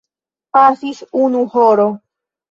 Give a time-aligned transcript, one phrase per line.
[0.55, 1.85] Pasis unu horo.